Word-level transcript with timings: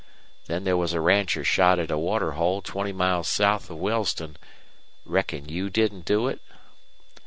Then 0.47 0.63
there 0.63 0.77
was 0.77 0.93
a 0.93 0.99
rancher 0.99 1.43
shot 1.43 1.77
at 1.77 1.91
a 1.91 1.97
water 1.99 2.31
hole 2.31 2.63
twenty 2.63 2.91
miles 2.91 3.27
south 3.27 3.69
of 3.69 3.77
Wellston. 3.77 4.35
Reckon 5.05 5.47
you 5.47 5.69
didn't 5.69 6.05
do 6.05 6.27
it?" 6.27 6.41